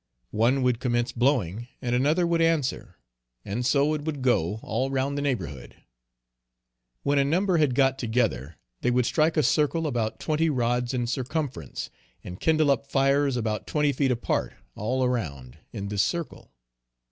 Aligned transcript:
One 0.31 0.63
would 0.63 0.79
commence 0.79 1.11
blowing 1.11 1.67
and 1.79 1.93
another 1.93 2.25
would 2.25 2.41
answer, 2.41 2.97
and 3.45 3.63
so 3.63 3.93
it 3.93 4.01
would 4.01 4.23
go 4.23 4.59
all 4.63 4.89
round 4.89 5.15
the 5.15 5.21
neighborhood. 5.21 5.75
When 7.03 7.19
a 7.19 7.23
number 7.23 7.57
had 7.57 7.75
got 7.75 7.99
together, 7.99 8.55
they 8.81 8.89
would 8.89 9.05
strike 9.05 9.37
a 9.37 9.43
circle 9.43 9.85
about 9.85 10.19
twenty 10.19 10.49
rods 10.49 10.95
in 10.95 11.05
circumference, 11.05 11.91
and 12.23 12.39
kindle 12.39 12.71
up 12.71 12.87
fires 12.87 13.37
about 13.37 13.67
twenty 13.67 13.93
feet 13.93 14.09
apart, 14.09 14.53
all 14.73 15.03
around, 15.03 15.59
in 15.71 15.89
this 15.89 16.01
circle. 16.01 16.51